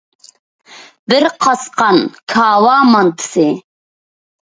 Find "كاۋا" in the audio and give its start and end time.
2.37-2.75